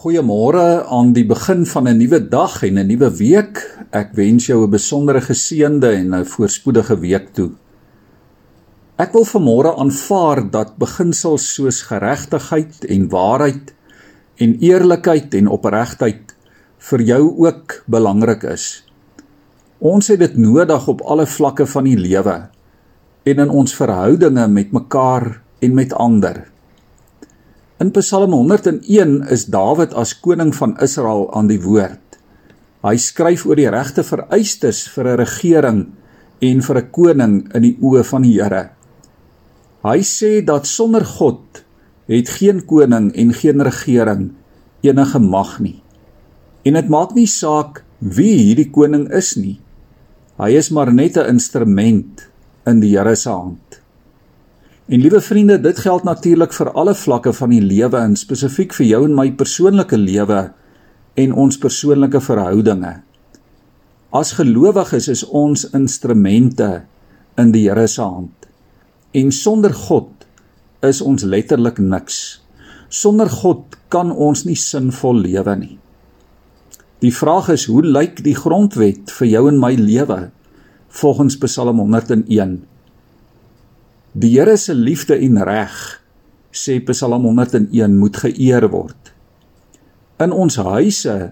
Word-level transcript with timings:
Goeiemôre 0.00 0.86
aan 0.88 1.10
die 1.12 1.26
begin 1.28 1.66
van 1.68 1.84
'n 1.84 1.98
nuwe 2.00 2.28
dag 2.32 2.62
en 2.64 2.78
'n 2.78 2.86
nuwe 2.86 3.10
week. 3.16 3.84
Ek 3.92 4.14
wens 4.16 4.46
jou 4.46 4.64
'n 4.64 4.70
besondere 4.70 5.20
geseënde 5.20 5.90
en 5.92 6.14
'n 6.14 6.24
voorspoedige 6.24 6.98
week 6.98 7.34
toe. 7.34 7.50
Ek 8.96 9.12
wil 9.12 9.24
vanmôre 9.24 9.76
aanvaar 9.76 10.50
dat 10.50 10.78
beginsels 10.78 11.54
soos 11.54 11.82
geregtigheid 11.82 12.84
en 12.84 13.08
waarheid 13.08 13.74
en 14.36 14.56
eerlikheid 14.58 15.34
en 15.34 15.48
opregtheid 15.48 16.34
vir 16.78 17.00
jou 17.02 17.36
ook 17.46 17.84
belangrik 17.86 18.42
is. 18.42 18.84
Ons 19.78 20.08
het 20.08 20.18
dit 20.18 20.36
nodig 20.36 20.88
op 20.88 21.00
alle 21.00 21.26
vlakke 21.26 21.66
van 21.66 21.84
die 21.84 21.98
lewe 21.98 22.48
en 23.22 23.38
in 23.38 23.50
ons 23.50 23.74
verhoudinge 23.74 24.48
met 24.48 24.72
mekaar 24.72 25.42
en 25.58 25.74
met 25.74 25.92
ander. 25.92 26.50
In 27.80 27.94
Psalm 27.96 28.34
101 28.36 29.24
is 29.32 29.46
Dawid 29.48 29.94
as 29.96 30.10
koning 30.20 30.50
van 30.52 30.74
Israel 30.84 31.30
aan 31.32 31.46
die 31.48 31.62
woord. 31.64 32.18
Hy 32.84 32.92
skryf 33.00 33.46
oor 33.48 33.56
die 33.56 33.70
regte 33.72 34.04
vereistes 34.04 34.82
vir 34.92 35.08
'n 35.08 35.20
regering 35.20 35.78
en 36.44 36.60
vir 36.66 36.76
'n 36.76 36.90
koning 36.92 37.34
in 37.56 37.62
die 37.64 37.78
oë 37.80 38.04
van 38.04 38.22
die 38.22 38.36
Here. 38.36 38.70
Hy 39.82 39.98
sê 40.04 40.44
dat 40.44 40.66
sonder 40.66 41.06
God 41.08 41.64
het 42.04 42.28
geen 42.28 42.60
koning 42.66 43.16
en 43.16 43.32
geen 43.32 43.64
regering 43.64 44.34
enige 44.82 45.18
mag 45.18 45.58
nie. 45.60 45.80
En 46.64 46.74
dit 46.74 46.88
maak 46.88 47.14
nie 47.14 47.26
saak 47.26 47.82
wie 47.98 48.36
hierdie 48.44 48.70
koning 48.70 49.08
is 49.08 49.36
nie. 49.36 49.58
Hy 50.36 50.50
is 50.52 50.68
maar 50.70 50.92
net 50.92 51.16
'n 51.16 51.32
instrument 51.32 52.28
in 52.66 52.80
die 52.80 52.92
Here 52.98 53.16
se 53.16 53.30
hand. 53.30 53.69
En 54.90 54.98
liewe 54.98 55.20
vriende, 55.20 55.60
dit 55.60 55.78
geld 55.78 56.02
natuurlik 56.02 56.50
vir 56.52 56.72
alle 56.74 56.96
vlakke 56.98 57.30
van 57.32 57.52
die 57.54 57.62
lewe 57.62 57.98
en 58.02 58.16
spesifiek 58.18 58.72
vir 58.74 58.86
jou 58.88 58.98
en 59.06 59.12
my 59.14 59.28
persoonlike 59.38 59.94
lewe 59.94 60.38
en 61.22 61.34
ons 61.38 61.58
persoonlike 61.62 62.18
verhoudinge. 62.26 62.96
As 64.10 64.32
gelowiges 64.34 65.06
is 65.12 65.22
ons 65.22 65.62
instrumente 65.78 66.70
in 67.38 67.52
die 67.54 67.68
Here 67.68 67.86
se 67.86 68.02
hand. 68.02 68.48
En 69.14 69.30
sonder 69.30 69.76
God 69.86 70.26
is 70.82 70.98
ons 71.06 71.22
letterlik 71.22 71.78
niks. 71.78 72.40
Sonder 72.88 73.30
God 73.30 73.78
kan 73.94 74.10
ons 74.10 74.42
nie 74.48 74.58
sinvol 74.58 75.22
lewe 75.22 75.54
nie. 75.60 75.76
Die 76.98 77.14
vraag 77.14 77.52
is, 77.54 77.68
hoe 77.70 77.86
lyk 77.86 78.24
die 78.26 78.34
grondwet 78.34 79.14
vir 79.20 79.30
jou 79.36 79.46
en 79.52 79.62
my 79.62 79.70
lewe 79.78 80.18
volgens 80.98 81.38
Psalm 81.46 81.78
101? 81.78 82.58
Die 84.12 84.32
Here 84.34 84.56
se 84.58 84.74
liefde 84.74 85.14
en 85.14 85.36
reg, 85.46 85.74
sê 86.50 86.80
Psalm 86.82 87.28
101, 87.28 87.92
moet 87.94 88.16
geëer 88.18 88.64
word. 88.72 89.12
In 90.18 90.32
ons 90.34 90.56
huise 90.58 91.30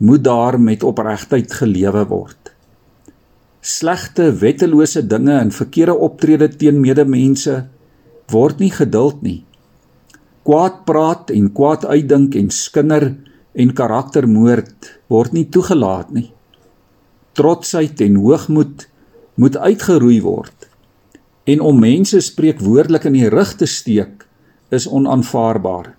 moet 0.00 0.22
daar 0.24 0.56
met 0.56 0.86
opregtheid 0.88 1.52
gelewe 1.52 2.06
word. 2.08 2.54
Slegte, 3.60 4.30
wettelose 4.40 5.02
dinge 5.04 5.34
en 5.36 5.52
verkeerde 5.52 5.98
optrede 6.08 6.48
teen 6.48 6.80
medemense 6.80 7.66
word 8.32 8.64
nie 8.64 8.72
geduld 8.72 9.20
nie. 9.20 9.42
Kwaad 10.48 10.86
praat 10.88 11.34
en 11.36 11.50
kwaad 11.52 11.84
uitdink 11.84 12.38
en 12.40 12.48
skinder 12.48 13.10
en 13.52 13.74
karaktermoord 13.76 14.88
word 15.12 15.36
nie 15.36 15.44
toegelaat 15.52 16.16
nie. 16.16 16.30
Trotsheid 17.36 18.00
en 18.00 18.16
hoogmoed 18.24 18.88
moet 19.36 19.60
uitgeroei 19.60 20.22
word 20.24 20.65
en 21.46 21.60
om 21.62 21.78
mense 21.78 22.20
spreekwoordelik 22.20 23.06
in 23.06 23.14
die 23.20 23.30
rug 23.30 23.54
te 23.54 23.68
steek 23.70 24.26
is 24.74 24.88
onaanvaarbaar. 24.90 25.92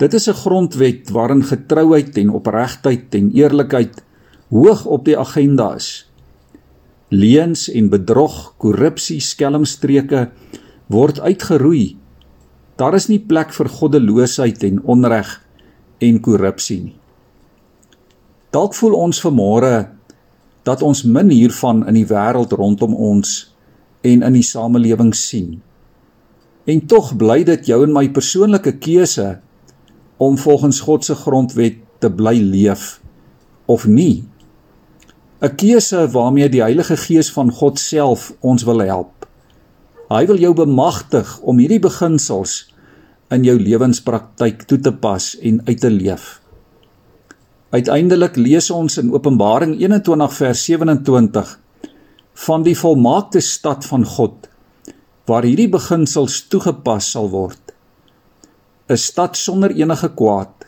Dit 0.00 0.14
is 0.14 0.28
'n 0.28 0.40
grondwet 0.44 1.10
waarin 1.10 1.44
getrouheid 1.44 2.16
en 2.18 2.30
opregtheid 2.30 3.14
en 3.14 3.30
eerlikheid 3.32 4.02
hoog 4.48 4.84
op 4.86 5.04
die 5.04 5.18
agenda 5.18 5.74
is. 5.74 6.10
Leuns 7.08 7.70
en 7.70 7.88
bedrog, 7.88 8.54
korrupsie, 8.56 9.20
skelmstreke 9.20 10.30
word 10.86 11.20
uitgeroei. 11.20 11.96
Daar 12.76 12.94
is 12.94 13.08
nie 13.08 13.20
plek 13.20 13.52
vir 13.52 13.68
goddeloosheid 13.68 14.62
en 14.62 14.82
onreg 14.82 15.40
en 15.98 16.20
korrupsie 16.20 16.82
nie. 16.82 16.96
Dalk 18.50 18.74
voel 18.74 18.94
ons 18.94 19.20
vanmôre 19.20 19.88
dat 20.62 20.82
ons 20.82 21.02
min 21.02 21.30
hiervan 21.30 21.86
in 21.88 21.94
die 21.94 22.06
wêreld 22.06 22.52
rondom 22.52 22.94
ons 22.94 23.53
en 24.04 24.22
in 24.26 24.36
die 24.36 24.44
samelewing 24.44 25.14
sien. 25.16 25.62
En 26.68 26.84
tog 26.88 27.12
bly 27.20 27.42
dit 27.48 27.66
jou 27.68 27.80
en 27.84 27.92
my 27.92 28.06
persoonlike 28.12 28.76
keuse 28.84 29.38
om 30.22 30.36
volgens 30.38 30.80
God 30.84 31.04
se 31.04 31.16
grondwet 31.18 31.80
te 32.00 32.10
bly 32.12 32.36
leef 32.40 33.00
of 33.66 33.86
nie. 33.86 34.24
'n 35.40 35.56
Keuse 35.56 36.08
waarmee 36.08 36.48
die 36.48 36.62
Heilige 36.62 36.96
Gees 36.96 37.32
van 37.32 37.50
God 37.52 37.78
self 37.78 38.32
ons 38.40 38.64
wil 38.64 38.80
help. 38.80 39.26
Hy 40.08 40.26
wil 40.26 40.38
jou 40.38 40.54
bemagtig 40.54 41.40
om 41.40 41.58
hierdie 41.58 41.80
beginsels 41.80 42.74
in 43.32 43.44
jou 43.44 43.56
lewenspraktyk 43.60 44.62
toe 44.62 44.78
te 44.80 44.92
pas 44.92 45.36
en 45.42 45.60
uit 45.64 45.80
te 45.80 45.90
leef. 45.90 46.40
Uiteindelik 47.70 48.36
lees 48.36 48.70
ons 48.70 48.98
in 48.98 49.12
Openbaring 49.12 49.80
21 49.80 50.32
vers 50.32 50.64
27 50.64 51.60
van 52.34 52.62
die 52.66 52.76
volmaakte 52.78 53.40
stad 53.40 53.86
van 53.86 54.04
God 54.04 54.48
waar 55.24 55.46
hierdie 55.46 55.70
beginsels 55.72 56.42
toegepas 56.52 57.06
sal 57.14 57.30
word. 57.32 57.72
'n 58.88 58.96
Stad 59.00 59.36
sonder 59.36 59.72
enige 59.72 60.08
kwaad, 60.12 60.66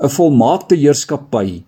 'n 0.00 0.08
volmaakte 0.08 0.74
heerskappy, 0.74 1.64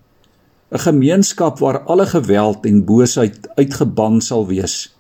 'n 0.73 0.79
gemeenskap 0.79 1.59
waar 1.59 1.85
alle 1.85 2.07
geweld 2.07 2.65
en 2.67 2.85
boosheid 2.85 3.49
uitgeban 3.57 4.21
sal 4.21 4.47
wees. 4.47 4.97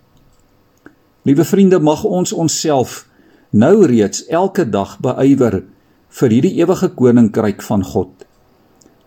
Liewe 1.22 1.44
vriende, 1.44 1.78
mag 1.80 2.04
ons 2.04 2.32
onsself 2.32 3.08
nou 3.50 3.86
reeds 3.86 4.26
elke 4.26 4.68
dag 4.70 4.98
beywer 5.00 5.64
vir 6.08 6.30
hierdie 6.30 6.54
ewige 6.60 6.88
koninkryk 6.88 7.62
van 7.62 7.84
God. 7.84 8.26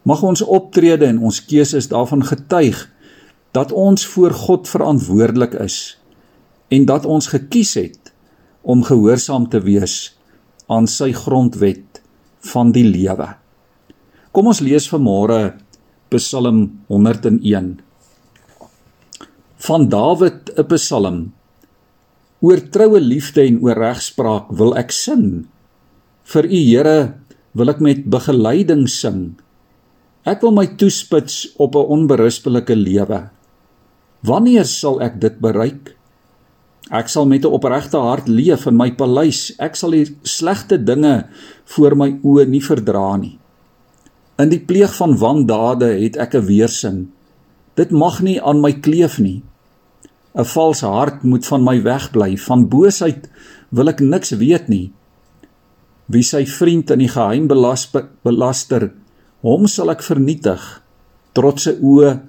Mag 0.04 0.24
ons 0.24 0.42
optrede 0.42 1.06
en 1.06 1.20
ons 1.20 1.46
keuses 1.46 1.88
daarvan 1.88 2.24
getuig 2.26 2.90
dat 3.52 3.72
ons 3.72 4.06
voor 4.06 4.34
God 4.34 4.70
verantwoordelik 4.70 5.56
is 5.58 5.98
en 6.70 6.86
dat 6.86 7.06
ons 7.06 7.32
gekies 7.34 7.74
het 7.80 8.14
om 8.62 8.84
gehoorsaam 8.86 9.50
te 9.50 9.62
wees 9.66 10.14
aan 10.70 10.86
sy 10.88 11.12
grondwet 11.18 12.02
van 12.54 12.72
die 12.72 12.86
lewe. 12.86 13.34
Kom 14.32 14.52
ons 14.52 14.62
lees 14.62 14.86
vanmôre 14.92 15.58
Psalm 16.14 16.86
101 16.88 17.80
van 19.66 19.90
Dawid 19.90 20.54
'n 20.56 20.68
Psalm. 20.70 21.18
Oor 22.40 22.62
troue 22.70 23.02
liefde 23.02 23.42
en 23.42 23.60
oor 23.62 23.76
regspraak 23.76 24.54
wil 24.56 24.78
ek 24.78 24.92
sing. 24.92 25.48
Vir 26.24 26.46
u 26.46 26.60
Here 26.70 27.14
wil 27.52 27.70
ek 27.70 27.80
met 27.80 28.06
begeleiding 28.06 28.88
sing. 28.88 29.36
Ek 30.24 30.42
wil 30.42 30.52
my 30.52 30.68
toespits 30.68 31.50
op 31.58 31.76
'n 31.76 31.90
onberispelike 31.90 32.76
lewe 32.76 33.30
Wanneer 34.26 34.68
sal 34.68 35.00
ek 35.00 35.20
dit 35.22 35.36
bereik? 35.40 35.96
Ek 36.92 37.08
sal 37.08 37.26
met 37.26 37.46
'n 37.46 37.54
opregte 37.56 37.98
hart 37.98 38.28
leef 38.28 38.66
in 38.66 38.76
my 38.76 38.92
paleis. 38.92 39.54
Ek 39.60 39.76
sal 39.76 39.92
die 39.92 40.18
slegte 40.24 40.78
dinge 40.78 41.30
voor 41.66 41.96
my 41.96 42.20
oë 42.24 42.48
nie 42.48 42.62
verdra 42.62 43.16
nie. 43.18 43.40
In 44.40 44.50
die 44.50 44.60
pleeg 44.60 44.96
van 44.96 45.18
wandade 45.18 45.86
het 46.04 46.18
ek 46.18 46.36
'n 46.36 46.46
weersin. 46.46 47.12
Dit 47.76 47.92
mag 47.92 48.22
nie 48.22 48.42
aan 48.42 48.62
my 48.62 48.74
kleef 48.74 49.20
nie. 49.20 49.44
'n 50.36 50.46
Valse 50.46 50.86
hart 50.86 51.24
moet 51.24 51.46
van 51.46 51.64
my 51.64 51.82
wegbly. 51.82 52.38
Van 52.38 52.68
boosheid 52.68 53.30
wil 53.70 53.88
ek 53.88 54.00
niks 54.00 54.32
weet 54.32 54.68
nie. 54.68 54.92
Wie 56.08 56.24
sy 56.24 56.46
vriend 56.46 56.92
in 56.92 57.00
die 57.00 57.08
geheim 57.08 57.48
belas, 57.48 57.92
belaster, 58.24 58.92
hom 59.42 59.68
sal 59.68 59.90
ek 59.90 60.02
vernietig. 60.02 60.82
Trotse 61.34 61.78
oë 61.82 62.20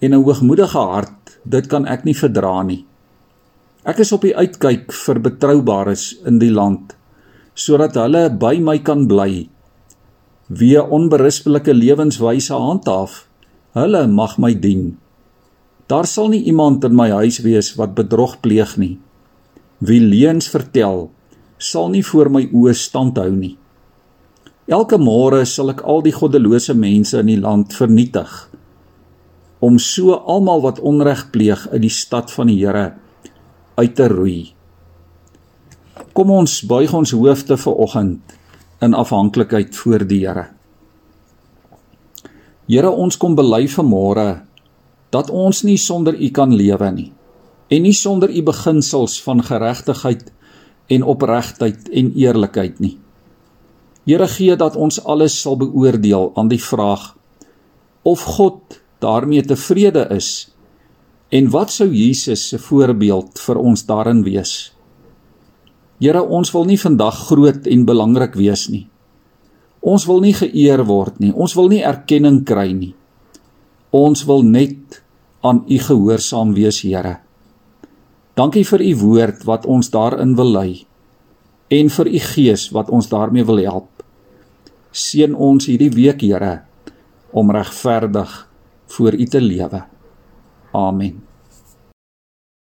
en 0.00 0.14
'n 0.14 0.22
hoogmoedige 0.22 0.78
hart 0.78 1.17
dit 1.48 1.68
kan 1.72 1.86
ek 1.88 2.04
nie 2.04 2.16
verdra 2.16 2.60
nie. 2.66 2.82
Ek 3.88 4.02
is 4.04 4.12
op 4.12 4.24
die 4.26 4.36
uitkyk 4.36 4.92
vir 4.92 5.20
betroubares 5.24 6.10
in 6.28 6.40
die 6.42 6.52
land 6.52 6.94
sodat 7.58 7.96
hulle 7.98 8.28
by 8.38 8.52
my 8.62 8.76
kan 8.86 9.08
bly. 9.10 9.48
Wie 10.48 10.76
'n 10.78 10.90
onberispelike 10.96 11.74
lewenswyse 11.74 12.54
handhaaf, 12.54 13.26
hulle 13.74 14.06
mag 14.06 14.38
my 14.38 14.54
dien. 14.54 14.96
Daar 15.88 16.06
sal 16.06 16.28
nie 16.28 16.44
iemand 16.46 16.84
in 16.84 16.94
my 16.94 17.10
huis 17.10 17.40
wees 17.42 17.74
wat 17.74 17.96
bedrog 17.98 18.40
pleeg 18.40 18.76
nie. 18.78 18.98
Wie 19.80 20.00
leuns 20.00 20.48
vertel, 20.48 21.10
sal 21.58 21.88
nie 21.88 22.04
voor 22.04 22.30
my 22.30 22.46
oë 22.52 22.74
standhou 22.74 23.30
nie. 23.30 23.56
Elke 24.68 24.98
môre 24.98 25.44
sal 25.46 25.70
ek 25.70 25.82
al 25.82 26.02
die 26.02 26.12
goddelose 26.12 26.74
mense 26.74 27.18
in 27.18 27.26
die 27.26 27.40
land 27.40 27.74
vernietig 27.74 28.48
om 29.58 29.78
so 29.78 30.14
almal 30.14 30.62
wat 30.62 30.80
onreg 30.80 31.28
pleeg 31.34 31.66
uit 31.72 31.82
die 31.82 31.92
stad 31.92 32.30
van 32.32 32.50
die 32.50 32.58
Here 32.60 32.92
uit 33.78 33.94
te 33.94 34.06
roei. 34.10 34.52
Kom 36.14 36.30
ons 36.34 36.60
buig 36.66 36.94
ons 36.94 37.14
hoofde 37.14 37.56
vir 37.58 37.74
oggend 37.74 38.36
in 38.82 38.94
afhanklikheid 38.94 39.76
voor 39.76 40.06
die 40.06 40.22
Here. 40.26 40.48
Here, 42.68 42.90
ons 42.90 43.16
kom 43.16 43.34
bely 43.38 43.64
vanmôre 43.70 44.42
dat 45.14 45.30
ons 45.30 45.62
nie 45.64 45.78
sonder 45.80 46.14
U 46.14 46.28
kan 46.36 46.52
lewe 46.54 46.90
nie 46.92 47.12
en 47.68 47.84
nie 47.84 47.96
sonder 47.96 48.30
U 48.32 48.42
beginsels 48.44 49.18
van 49.24 49.42
geregtigheid 49.44 50.30
en 50.88 51.04
opregtheid 51.04 51.88
en 51.92 52.12
eerlikheid 52.16 52.78
nie. 52.80 52.96
Here 54.08 54.28
gee 54.32 54.56
dat 54.56 54.76
ons 54.76 55.00
alles 55.04 55.36
sal 55.42 55.58
beoordeel 55.60 56.30
aan 56.36 56.48
die 56.48 56.62
vraag 56.62 57.10
of 58.08 58.24
God 58.38 58.78
daarmee 59.02 59.44
tevrede 59.46 60.06
is 60.14 60.48
en 61.28 61.50
wat 61.52 61.70
sou 61.70 61.88
Jesus 61.92 62.48
se 62.48 62.58
voorbeeld 62.58 63.38
vir 63.38 63.58
ons 63.60 63.84
daarin 63.86 64.22
wees? 64.24 64.72
Here, 65.98 66.22
ons 66.22 66.52
wil 66.54 66.64
nie 66.64 66.78
vandag 66.78 67.26
groot 67.28 67.66
en 67.66 67.84
belangrik 67.84 68.36
wees 68.38 68.68
nie. 68.70 68.86
Ons 69.82 70.06
wil 70.06 70.22
nie 70.22 70.34
geëer 70.34 70.84
word 70.86 71.18
nie. 71.22 71.32
Ons 71.34 71.54
wil 71.58 71.68
nie 71.72 71.82
erkenning 71.86 72.44
kry 72.46 72.70
nie. 72.72 72.94
Ons 73.94 74.24
wil 74.28 74.44
net 74.46 75.02
aan 75.42 75.64
U 75.66 75.78
gehoorsaam 75.78 76.54
wees, 76.54 76.82
Here. 76.82 77.18
Dankie 78.38 78.64
vir 78.64 78.82
U 78.84 78.92
woord 79.02 79.44
wat 79.46 79.66
ons 79.66 79.90
daarin 79.90 80.36
wil 80.38 80.52
lei 80.54 80.70
en 81.68 81.90
vir 81.92 82.08
U 82.08 82.20
Gees 82.24 82.68
wat 82.72 82.90
ons 82.94 83.10
daarmee 83.10 83.44
wil 83.44 83.58
help. 83.60 84.04
Seën 84.92 85.34
ons 85.34 85.66
hierdie 85.68 85.90
week, 85.92 86.22
Here, 86.22 86.62
om 87.32 87.50
regverdig 87.52 88.47
voor 88.92 89.14
U 89.14 89.24
te 89.24 89.40
lewe. 89.40 89.84
Amen. 90.72 91.27